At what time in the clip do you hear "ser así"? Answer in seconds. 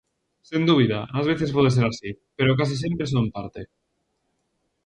1.75-2.09